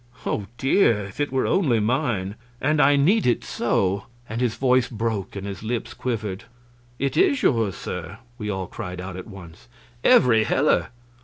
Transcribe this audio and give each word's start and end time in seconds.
"Oh 0.25 0.47
dear! 0.57 1.05
if 1.05 1.19
it 1.19 1.31
were 1.31 1.45
only 1.45 1.79
mine 1.79 2.35
and 2.59 2.81
I 2.81 2.95
need 2.95 3.27
it 3.27 3.43
so!" 3.43 4.07
and 4.27 4.41
his 4.41 4.55
voice 4.55 4.87
broke 4.89 5.35
and 5.35 5.45
his 5.45 5.61
lips 5.61 5.93
quivered. 5.93 6.45
"It 6.97 7.15
is 7.17 7.43
yours, 7.43 7.75
sir!" 7.75 8.17
we 8.39 8.49
all 8.49 8.65
cried 8.65 8.99
out 8.99 9.15
at 9.15 9.27
once, 9.27 9.67
"every 10.03 10.43
heller!" 10.45 10.87